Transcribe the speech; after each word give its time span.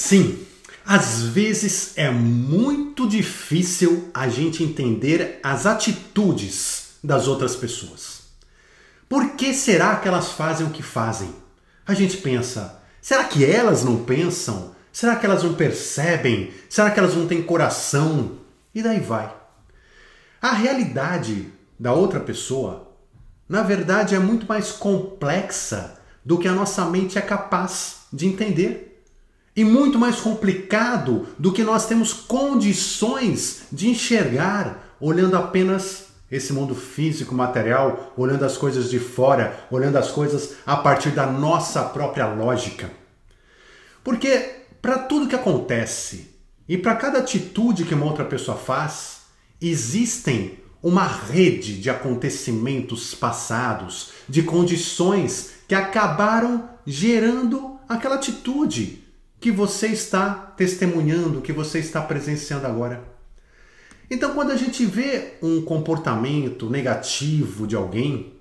Sim, 0.00 0.46
às 0.82 1.20
vezes 1.20 1.92
é 1.94 2.10
muito 2.10 3.06
difícil 3.06 4.08
a 4.14 4.30
gente 4.30 4.64
entender 4.64 5.38
as 5.42 5.66
atitudes 5.66 6.94
das 7.04 7.28
outras 7.28 7.54
pessoas. 7.54 8.22
Por 9.06 9.32
que 9.32 9.52
será 9.52 9.96
que 9.96 10.08
elas 10.08 10.32
fazem 10.32 10.66
o 10.66 10.70
que 10.70 10.82
fazem? 10.82 11.28
A 11.86 11.92
gente 11.92 12.16
pensa, 12.16 12.80
será 12.98 13.24
que 13.24 13.44
elas 13.44 13.84
não 13.84 14.02
pensam? 14.02 14.74
Será 14.90 15.16
que 15.16 15.26
elas 15.26 15.42
não 15.42 15.52
percebem? 15.52 16.50
Será 16.66 16.90
que 16.90 16.98
elas 16.98 17.14
não 17.14 17.28
têm 17.28 17.42
coração? 17.42 18.38
E 18.74 18.82
daí 18.82 19.00
vai. 19.00 19.30
A 20.40 20.52
realidade 20.52 21.52
da 21.78 21.92
outra 21.92 22.20
pessoa, 22.20 22.90
na 23.46 23.62
verdade, 23.62 24.14
é 24.14 24.18
muito 24.18 24.46
mais 24.46 24.72
complexa 24.72 26.00
do 26.24 26.38
que 26.38 26.48
a 26.48 26.54
nossa 26.54 26.86
mente 26.86 27.18
é 27.18 27.20
capaz 27.20 28.06
de 28.10 28.26
entender 28.26 28.89
e 29.60 29.64
muito 29.64 29.98
mais 29.98 30.18
complicado 30.18 31.26
do 31.38 31.52
que 31.52 31.62
nós 31.62 31.84
temos 31.86 32.14
condições 32.14 33.64
de 33.70 33.90
enxergar 33.90 34.96
olhando 34.98 35.36
apenas 35.36 36.06
esse 36.30 36.50
mundo 36.54 36.74
físico, 36.74 37.34
material, 37.34 38.14
olhando 38.16 38.42
as 38.46 38.56
coisas 38.56 38.88
de 38.88 38.98
fora, 38.98 39.66
olhando 39.70 39.98
as 39.98 40.10
coisas 40.10 40.54
a 40.64 40.76
partir 40.76 41.10
da 41.10 41.26
nossa 41.26 41.82
própria 41.82 42.26
lógica. 42.26 42.90
Porque 44.02 44.62
para 44.80 45.00
tudo 45.00 45.28
que 45.28 45.34
acontece 45.34 46.30
e 46.66 46.78
para 46.78 46.96
cada 46.96 47.18
atitude 47.18 47.84
que 47.84 47.92
uma 47.92 48.06
outra 48.06 48.24
pessoa 48.24 48.56
faz, 48.56 49.24
existem 49.60 50.58
uma 50.82 51.06
rede 51.06 51.78
de 51.78 51.90
acontecimentos 51.90 53.14
passados, 53.14 54.12
de 54.26 54.42
condições 54.42 55.50
que 55.68 55.74
acabaram 55.74 56.70
gerando 56.86 57.78
aquela 57.86 58.14
atitude 58.14 59.09
que 59.40 59.50
você 59.50 59.86
está 59.88 60.34
testemunhando, 60.34 61.40
que 61.40 61.52
você 61.52 61.78
está 61.78 62.02
presenciando 62.02 62.66
agora. 62.66 63.02
Então, 64.10 64.34
quando 64.34 64.50
a 64.50 64.56
gente 64.56 64.84
vê 64.84 65.34
um 65.40 65.62
comportamento 65.62 66.68
negativo 66.68 67.66
de 67.66 67.74
alguém, 67.74 68.34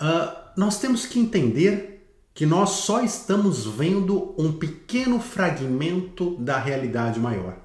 uh, 0.00 0.36
nós 0.56 0.80
temos 0.80 1.06
que 1.06 1.20
entender 1.20 1.90
que 2.34 2.44
nós 2.44 2.70
só 2.70 3.04
estamos 3.04 3.66
vendo 3.66 4.34
um 4.36 4.52
pequeno 4.52 5.20
fragmento 5.20 6.36
da 6.38 6.58
realidade 6.58 7.20
maior. 7.20 7.56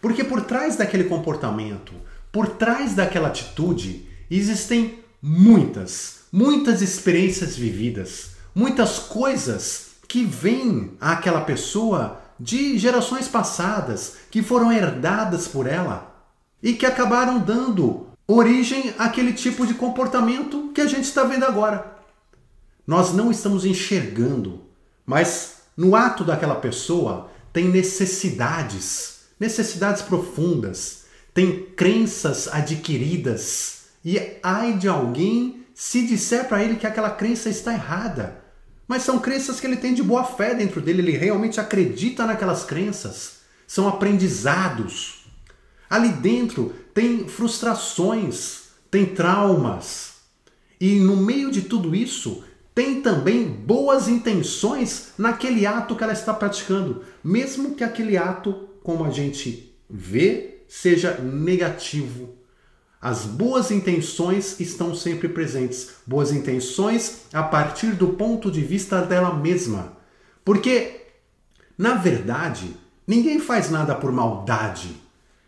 Porque 0.00 0.24
por 0.24 0.42
trás 0.42 0.76
daquele 0.76 1.04
comportamento, 1.04 1.92
por 2.30 2.48
trás 2.48 2.94
daquela 2.94 3.28
atitude, 3.28 4.08
existem 4.28 4.98
muitas, 5.22 6.24
muitas 6.32 6.82
experiências 6.82 7.56
vividas, 7.56 8.32
muitas 8.54 8.98
coisas 8.98 9.91
que 10.12 10.26
vem 10.26 10.94
àquela 11.00 11.40
pessoa 11.40 12.20
de 12.38 12.78
gerações 12.78 13.28
passadas, 13.28 14.16
que 14.30 14.42
foram 14.42 14.70
herdadas 14.70 15.48
por 15.48 15.66
ela 15.66 16.14
e 16.62 16.74
que 16.74 16.84
acabaram 16.84 17.38
dando 17.38 18.08
origem 18.28 18.92
àquele 18.98 19.32
tipo 19.32 19.66
de 19.66 19.72
comportamento 19.72 20.70
que 20.74 20.82
a 20.82 20.86
gente 20.86 21.04
está 21.04 21.24
vendo 21.24 21.46
agora. 21.46 21.96
Nós 22.86 23.14
não 23.14 23.30
estamos 23.30 23.64
enxergando, 23.64 24.60
mas 25.06 25.62
no 25.74 25.96
ato 25.96 26.24
daquela 26.24 26.56
pessoa 26.56 27.30
tem 27.50 27.68
necessidades, 27.68 29.20
necessidades 29.40 30.02
profundas, 30.02 31.04
tem 31.32 31.64
crenças 31.74 32.48
adquiridas. 32.48 33.84
E 34.04 34.20
ai 34.42 34.74
de 34.74 34.88
alguém 34.88 35.64
se 35.74 36.06
disser 36.06 36.48
para 36.48 36.62
ele 36.62 36.76
que 36.76 36.86
aquela 36.86 37.12
crença 37.12 37.48
está 37.48 37.72
errada 37.72 38.41
mas 38.92 39.04
são 39.04 39.18
crenças 39.18 39.58
que 39.58 39.66
ele 39.66 39.78
tem 39.78 39.94
de 39.94 40.02
boa 40.02 40.22
fé 40.22 40.54
dentro 40.54 40.78
dele, 40.78 41.00
ele 41.00 41.16
realmente 41.16 41.58
acredita 41.58 42.26
naquelas 42.26 42.62
crenças. 42.62 43.36
São 43.66 43.88
aprendizados. 43.88 45.24
Ali 45.88 46.10
dentro 46.10 46.74
tem 46.92 47.26
frustrações, 47.26 48.64
tem 48.90 49.06
traumas. 49.06 50.16
E 50.78 51.00
no 51.00 51.16
meio 51.16 51.50
de 51.50 51.62
tudo 51.62 51.94
isso, 51.94 52.44
tem 52.74 53.00
também 53.00 53.48
boas 53.48 54.08
intenções 54.08 55.14
naquele 55.16 55.64
ato 55.64 55.96
que 55.96 56.04
ela 56.04 56.12
está 56.12 56.34
praticando, 56.34 57.02
mesmo 57.24 57.74
que 57.74 57.82
aquele 57.82 58.18
ato, 58.18 58.68
como 58.82 59.06
a 59.06 59.10
gente 59.10 59.74
vê, 59.88 60.64
seja 60.68 61.16
negativo 61.16 62.34
as 63.02 63.24
boas 63.24 63.72
intenções 63.72 64.60
estão 64.60 64.94
sempre 64.94 65.28
presentes. 65.28 65.96
Boas 66.06 66.30
intenções 66.30 67.22
a 67.32 67.42
partir 67.42 67.96
do 67.96 68.10
ponto 68.10 68.48
de 68.48 68.60
vista 68.60 69.02
dela 69.02 69.34
mesma. 69.34 69.96
Porque, 70.44 71.00
na 71.76 71.94
verdade, 71.94 72.76
ninguém 73.04 73.40
faz 73.40 73.68
nada 73.72 73.92
por 73.92 74.12
maldade. 74.12 74.96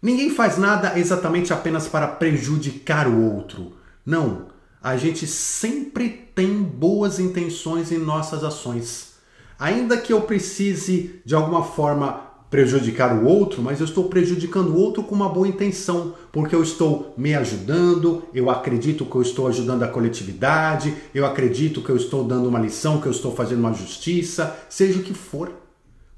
Ninguém 0.00 0.30
faz 0.30 0.58
nada 0.58 0.96
exatamente 0.96 1.52
apenas 1.52 1.88
para 1.88 2.06
prejudicar 2.06 3.08
o 3.08 3.20
outro. 3.34 3.72
Não. 4.06 4.46
A 4.80 4.96
gente 4.96 5.26
sempre 5.26 6.30
tem 6.32 6.62
boas 6.62 7.18
intenções 7.18 7.90
em 7.90 7.98
nossas 7.98 8.44
ações. 8.44 9.14
Ainda 9.58 9.98
que 9.98 10.12
eu 10.12 10.22
precise, 10.22 11.20
de 11.24 11.34
alguma 11.34 11.64
forma, 11.64 12.29
prejudicar 12.50 13.16
o 13.16 13.26
outro, 13.26 13.62
mas 13.62 13.78
eu 13.78 13.86
estou 13.86 14.08
prejudicando 14.08 14.70
o 14.70 14.76
outro 14.76 15.04
com 15.04 15.14
uma 15.14 15.28
boa 15.28 15.46
intenção, 15.46 16.14
porque 16.32 16.54
eu 16.54 16.62
estou 16.62 17.14
me 17.16 17.32
ajudando, 17.32 18.24
eu 18.34 18.50
acredito 18.50 19.06
que 19.06 19.14
eu 19.14 19.22
estou 19.22 19.46
ajudando 19.46 19.84
a 19.84 19.88
coletividade, 19.88 20.92
eu 21.14 21.24
acredito 21.24 21.80
que 21.80 21.90
eu 21.90 21.96
estou 21.96 22.24
dando 22.24 22.48
uma 22.48 22.58
lição, 22.58 23.00
que 23.00 23.06
eu 23.06 23.12
estou 23.12 23.34
fazendo 23.34 23.60
uma 23.60 23.72
justiça, 23.72 24.58
seja 24.68 24.98
o 24.98 25.02
que 25.02 25.14
for. 25.14 25.52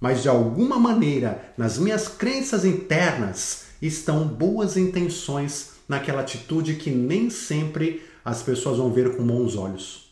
Mas 0.00 0.22
de 0.22 0.28
alguma 0.28 0.78
maneira, 0.78 1.53
nas 1.56 1.78
minhas 1.78 2.09
crenças 2.09 2.64
internas, 2.64 3.66
estão 3.81 4.26
boas 4.26 4.76
intenções 4.76 5.72
naquela 5.87 6.22
atitude 6.22 6.75
que 6.75 6.91
nem 6.91 7.28
sempre 7.28 8.03
as 8.25 8.43
pessoas 8.43 8.78
vão 8.78 8.91
ver 8.91 9.16
com 9.16 9.25
bons 9.25 9.54
olhos. 9.54 10.10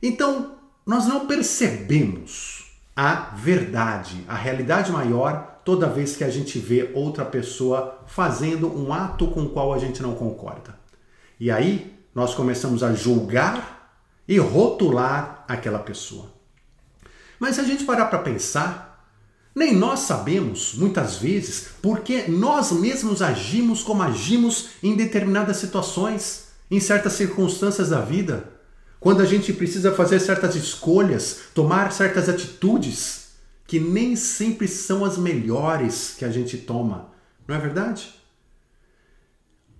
Então, 0.00 0.52
nós 0.86 1.06
não 1.06 1.26
percebemos 1.26 2.65
a 2.96 3.34
verdade, 3.36 4.24
a 4.26 4.34
realidade 4.34 4.90
maior, 4.90 5.60
toda 5.62 5.86
vez 5.86 6.16
que 6.16 6.24
a 6.24 6.30
gente 6.30 6.58
vê 6.58 6.90
outra 6.94 7.26
pessoa 7.26 8.00
fazendo 8.06 8.74
um 8.74 8.90
ato 8.90 9.26
com 9.26 9.42
o 9.42 9.50
qual 9.50 9.74
a 9.74 9.78
gente 9.78 10.00
não 10.00 10.14
concorda. 10.14 10.74
E 11.38 11.50
aí 11.50 11.94
nós 12.14 12.34
começamos 12.34 12.82
a 12.82 12.94
julgar 12.94 13.92
e 14.26 14.38
rotular 14.38 15.44
aquela 15.46 15.78
pessoa. 15.78 16.32
Mas 17.38 17.56
se 17.56 17.60
a 17.60 17.64
gente 17.64 17.84
parar 17.84 18.06
para 18.06 18.20
pensar, 18.20 19.06
nem 19.54 19.74
nós 19.74 20.00
sabemos, 20.00 20.74
muitas 20.74 21.18
vezes, 21.18 21.68
porque 21.82 22.24
nós 22.28 22.72
mesmos 22.72 23.20
agimos 23.20 23.82
como 23.82 24.02
agimos 24.02 24.70
em 24.82 24.96
determinadas 24.96 25.58
situações, 25.58 26.46
em 26.70 26.80
certas 26.80 27.12
circunstâncias 27.12 27.90
da 27.90 28.00
vida 28.00 28.55
quando 28.98 29.20
a 29.20 29.24
gente 29.24 29.52
precisa 29.52 29.92
fazer 29.92 30.20
certas 30.20 30.54
escolhas, 30.54 31.40
tomar 31.54 31.92
certas 31.92 32.28
atitudes 32.28 33.26
que 33.66 33.80
nem 33.80 34.16
sempre 34.16 34.68
são 34.68 35.04
as 35.04 35.18
melhores 35.18 36.14
que 36.16 36.24
a 36.24 36.30
gente 36.30 36.56
toma, 36.56 37.12
não 37.46 37.56
é 37.56 37.58
verdade? 37.58 38.14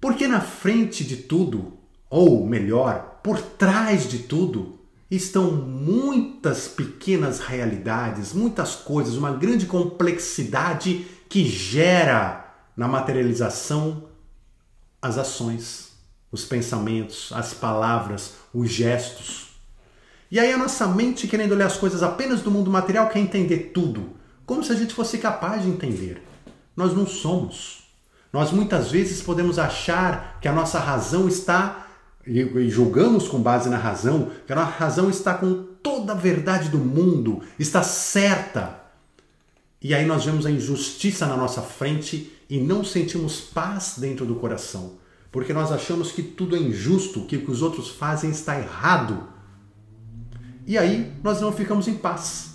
Porque 0.01 0.27
na 0.27 0.41
frente 0.41 1.05
de 1.05 1.17
tudo, 1.17 1.79
ou 2.11 2.47
melhor, 2.47 3.21
por 3.23 3.41
trás 3.41 4.09
de 4.09 4.21
tudo, 4.21 4.79
estão 5.11 5.53
muitas 5.53 6.69
pequenas 6.69 7.41
realidades, 7.41 8.33
muitas 8.33 8.75
coisas, 8.75 9.15
uma 9.15 9.33
grande 9.33 9.67
complexidade 9.67 11.07
que 11.29 11.45
gera 11.45 12.55
na 12.77 12.87
materialização 12.87 14.09
as 15.01 15.17
ações 15.17 15.96
os 16.31 16.45
pensamentos, 16.45 17.31
as 17.33 17.55
palavras, 17.55 18.35
os 18.53 18.71
gestos. 18.71 19.47
E 20.31 20.41
aí 20.41 20.53
a 20.53 20.59
nossa 20.59 20.87
mente, 20.89 21.29
querendo 21.29 21.53
olhar 21.53 21.67
as 21.67 21.77
coisas 21.77 22.03
apenas 22.03 22.41
do 22.41 22.51
mundo 22.51 22.71
material, 22.71 23.09
quer 23.09 23.21
entender 23.21 23.71
tudo, 23.73 24.11
como 24.45 24.63
se 24.63 24.73
a 24.73 24.77
gente 24.77 24.95
fosse 24.95 25.19
capaz 25.19 25.63
de 25.63 25.69
entender. 25.69 26.23
Nós 26.77 26.95
não 26.95 27.07
somos. 27.07 27.85
Nós 28.33 28.51
muitas 28.51 28.91
vezes 28.91 29.23
podemos 29.23 29.59
achar 29.59 30.39
que 30.41 30.49
a 30.49 30.53
nossa 30.53 30.79
razão 30.79 31.29
está, 31.29 31.87
e 32.27 32.69
julgamos 32.69 33.29
com 33.29 33.41
base 33.41 33.69
na 33.69 33.79
razão, 33.79 34.33
que 34.47 34.53
a 34.53 34.57
nossa 34.57 34.73
razão 34.73 35.09
está 35.09 35.33
com 35.35 35.65
toda 35.81 36.13
a 36.13 36.17
verdade 36.17 36.69
do 36.69 36.79
mundo, 36.79 37.41
está 37.57 37.85
certa. 37.85 38.81
E 39.81 39.95
aí 39.95 40.05
nós 40.05 40.25
vemos 40.25 40.45
a 40.45 40.51
injustiça 40.51 41.25
na 41.27 41.37
nossa 41.37 41.63
frente 41.63 42.33
e 42.51 42.59
não 42.59 42.85
sentimos 42.85 43.41
paz 43.41 43.95
dentro 43.97 44.27
do 44.27 44.35
coração 44.35 44.99
porque 45.37 45.53
nós 45.53 45.71
achamos 45.71 46.13
que 46.13 46.23
tudo 46.23 46.57
é 46.57 46.59
injusto, 46.59 47.27
que 47.27 47.37
o 47.37 47.45
que 47.45 47.51
os 47.51 47.61
outros 47.61 47.91
fazem 47.91 48.31
está 48.31 48.59
errado. 48.59 49.29
E 50.67 50.79
aí 50.79 51.13
nós 51.23 51.43
não 51.43 51.53
ficamos 51.53 51.87
em 51.87 51.95
paz. 51.95 52.55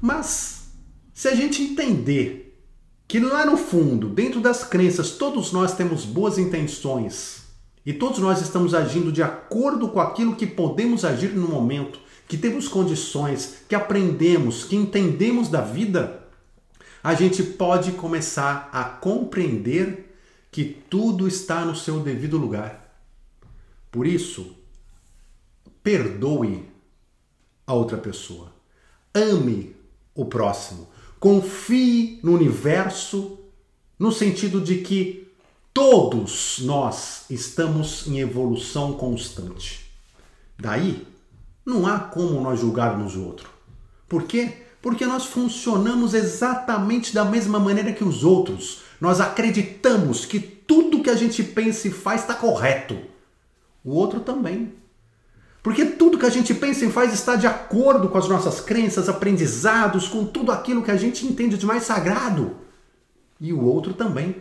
Mas, 0.00 0.70
se 1.12 1.28
a 1.28 1.34
gente 1.34 1.62
entender 1.62 2.58
que 3.06 3.20
lá 3.20 3.44
no 3.44 3.58
fundo, 3.58 4.08
dentro 4.08 4.40
das 4.40 4.64
crenças, 4.64 5.10
todos 5.10 5.52
nós 5.52 5.74
temos 5.74 6.06
boas 6.06 6.38
intenções 6.38 7.42
e 7.84 7.92
todos 7.92 8.18
nós 8.18 8.40
estamos 8.40 8.72
agindo 8.72 9.12
de 9.12 9.22
acordo 9.22 9.90
com 9.90 10.00
aquilo 10.00 10.34
que 10.34 10.46
podemos 10.46 11.04
agir 11.04 11.34
no 11.34 11.48
momento, 11.48 12.00
que 12.26 12.38
temos 12.38 12.66
condições, 12.66 13.56
que 13.68 13.74
aprendemos, 13.74 14.64
que 14.64 14.74
entendemos 14.74 15.50
da 15.50 15.60
vida, 15.60 16.28
a 17.04 17.12
gente 17.12 17.42
pode 17.42 17.92
começar 17.92 18.70
a 18.72 18.84
compreender 18.84 20.11
que 20.52 20.64
tudo 20.88 21.26
está 21.26 21.64
no 21.64 21.74
seu 21.74 21.98
devido 21.98 22.36
lugar. 22.36 22.94
Por 23.90 24.06
isso, 24.06 24.54
perdoe 25.82 26.68
a 27.66 27.74
outra 27.74 27.96
pessoa. 27.96 28.52
Ame 29.14 29.74
o 30.14 30.26
próximo. 30.26 30.88
Confie 31.18 32.20
no 32.22 32.34
universo 32.34 33.38
no 33.98 34.12
sentido 34.12 34.60
de 34.60 34.78
que 34.78 35.28
todos 35.72 36.58
nós 36.60 37.24
estamos 37.30 38.06
em 38.06 38.20
evolução 38.20 38.92
constante. 38.92 39.90
Daí, 40.58 41.06
não 41.64 41.86
há 41.86 41.98
como 41.98 42.40
nós 42.40 42.60
julgarmos 42.60 43.16
o 43.16 43.24
outro. 43.24 43.48
Por 44.08 44.24
quê? 44.24 44.64
Porque 44.82 45.06
nós 45.06 45.24
funcionamos 45.24 46.12
exatamente 46.12 47.14
da 47.14 47.24
mesma 47.24 47.58
maneira 47.58 47.92
que 47.92 48.04
os 48.04 48.24
outros. 48.24 48.82
Nós 49.02 49.20
acreditamos 49.20 50.24
que 50.24 50.38
tudo 50.38 51.02
que 51.02 51.10
a 51.10 51.16
gente 51.16 51.42
pensa 51.42 51.88
e 51.88 51.90
faz 51.90 52.20
está 52.20 52.34
correto. 52.34 52.96
O 53.84 53.94
outro 53.96 54.20
também. 54.20 54.74
Porque 55.60 55.84
tudo 55.84 56.16
que 56.16 56.24
a 56.24 56.30
gente 56.30 56.54
pensa 56.54 56.84
e 56.84 56.92
faz 56.92 57.12
está 57.12 57.34
de 57.34 57.44
acordo 57.44 58.08
com 58.08 58.16
as 58.16 58.28
nossas 58.28 58.60
crenças, 58.60 59.08
aprendizados, 59.08 60.06
com 60.06 60.24
tudo 60.24 60.52
aquilo 60.52 60.84
que 60.84 60.90
a 60.92 60.96
gente 60.96 61.26
entende 61.26 61.58
de 61.58 61.66
mais 61.66 61.82
sagrado. 61.82 62.54
E 63.40 63.52
o 63.52 63.64
outro 63.64 63.92
também. 63.92 64.36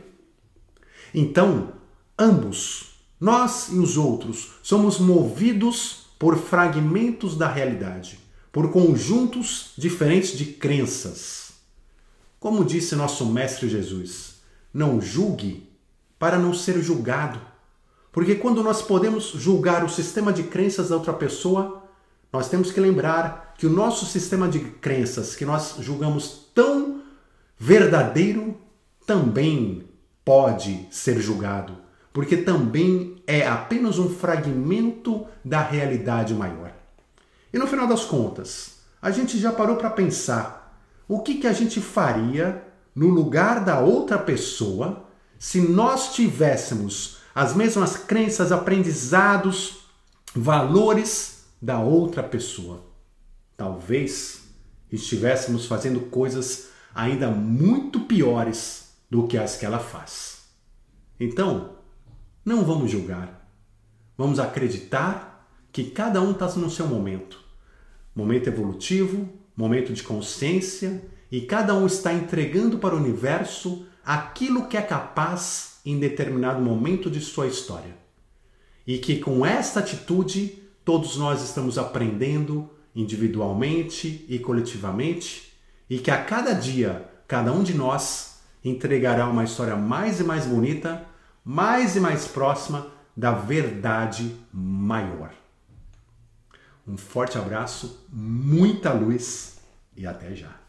Então, 1.11 1.73
ambos, 2.15 2.99
nós 3.19 3.69
e 3.69 3.79
os 3.79 3.97
outros, 3.97 4.51
somos 4.61 4.99
movidos 4.99 6.05
por 6.19 6.37
fragmentos 6.37 7.35
da 7.35 7.47
realidade, 7.51 8.19
por 8.51 8.71
conjuntos 8.71 9.73
diferentes 9.75 10.37
de 10.37 10.45
crenças. 10.45 11.53
Como 12.39 12.63
disse 12.63 12.95
nosso 12.95 13.25
Mestre 13.25 13.67
Jesus, 13.67 14.39
não 14.73 15.01
julgue 15.01 15.69
para 16.18 16.38
não 16.38 16.53
ser 16.53 16.81
julgado. 16.81 17.39
Porque 18.12 18.35
quando 18.35 18.62
nós 18.62 18.81
podemos 18.81 19.25
julgar 19.31 19.83
o 19.83 19.89
sistema 19.89 20.33
de 20.33 20.44
crenças 20.44 20.89
da 20.89 20.95
outra 20.95 21.13
pessoa, 21.13 21.83
nós 22.31 22.50
temos 22.50 22.71
que 22.71 22.79
lembrar 22.79 23.53
que 23.57 23.65
o 23.65 23.69
nosso 23.69 24.06
sistema 24.06 24.47
de 24.47 24.59
crenças, 24.59 25.35
que 25.35 25.45
nós 25.45 25.75
julgamos 25.79 26.50
tão 26.53 27.01
verdadeiro, 27.57 28.57
também 29.06 29.88
pode 30.23 30.88
ser 30.91 31.19
julgado, 31.19 31.77
porque 32.13 32.38
também 32.38 33.21
é 33.27 33.47
apenas 33.47 34.00
um 34.00 34.09
fragmento 34.09 35.25
da 35.44 35.62
realidade 35.62 36.33
maior. 36.33 36.71
E 37.53 37.57
no 37.57 37.68
final 37.68 37.88
das 37.88 38.06
contas, 38.06 38.79
a 39.01 39.12
gente 39.12 39.38
já 39.38 39.51
parou 39.51 39.75
para 39.75 39.89
pensar 39.89 40.79
o 41.07 41.19
que, 41.19 41.35
que 41.35 41.47
a 41.47 41.53
gente 41.53 41.81
faria 41.81 42.63
no 42.95 43.07
lugar 43.09 43.63
da 43.63 43.79
outra 43.79 44.17
pessoa 44.17 45.05
se 45.39 45.61
nós 45.61 46.13
tivéssemos 46.13 47.17
as 47.33 47.55
mesmas 47.55 47.95
crenças, 47.95 48.51
aprendizados, 48.51 49.85
valores 50.35 51.45
da 51.61 51.79
outra 51.79 52.21
pessoa. 52.21 52.83
Talvez 53.55 54.43
estivéssemos 54.91 55.65
fazendo 55.65 56.01
coisas 56.01 56.69
ainda 56.93 57.29
muito 57.29 58.01
piores 58.01 58.94
do 59.09 59.27
que 59.27 59.37
as 59.37 59.55
que 59.55 59.65
ela 59.65 59.79
faz. 59.79 60.44
Então, 61.19 61.75
não 62.44 62.65
vamos 62.65 62.91
julgar. 62.91 63.47
Vamos 64.17 64.39
acreditar 64.39 65.47
que 65.71 65.85
cada 65.85 66.21
um 66.21 66.31
está 66.31 66.47
no 66.53 66.69
seu 66.69 66.87
momento. 66.87 67.39
Momento 68.13 68.47
evolutivo, 68.47 69.29
momento 69.55 69.94
de 69.94 70.03
consciência, 70.03 71.01
e 71.31 71.42
cada 71.42 71.74
um 71.74 71.86
está 71.86 72.13
entregando 72.13 72.78
para 72.78 72.94
o 72.94 72.98
universo 72.98 73.86
aquilo 74.04 74.68
que 74.68 74.75
é 74.75 74.81
capaz 74.81 75.80
em 75.86 76.00
determinado 76.00 76.62
momento 76.62 77.10
de 77.10 77.22
sua 77.22 77.48
história. 77.48 77.95
E 78.86 78.98
que 78.98 79.19
com 79.19 79.45
esta 79.45 79.80
atitude 79.80 80.62
todos 80.83 81.16
nós 81.16 81.42
estamos 81.44 81.78
aprendendo 81.78 82.69
individualmente 82.95 84.25
e 84.28 84.38
coletivamente, 84.39 85.54
e 85.89 86.00
que 86.00 86.12
a 86.12 86.24
cada 86.24 86.54
dia 86.54 87.10
cada 87.28 87.54
um 87.54 87.63
de 87.63 87.74
nós 87.74 88.42
entregará 88.63 89.28
uma 89.28 89.45
história 89.45 89.75
mais 89.75 90.19
e 90.19 90.24
mais 90.24 90.45
bonita, 90.45 91.06
mais 91.45 91.95
e 91.95 92.00
mais 92.00 92.28
próxima 92.28 92.88
da 93.16 93.31
verdade 93.31 94.36
maior. 94.51 95.31
Um 96.86 96.98
forte 96.98 97.38
abraço, 97.38 98.06
muita 98.12 98.92
luz 98.92 99.60
e 99.95 100.06
até 100.06 100.36
já. 100.36 100.60